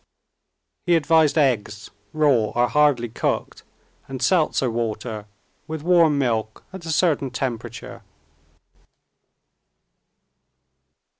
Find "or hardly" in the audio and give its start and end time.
2.55-3.07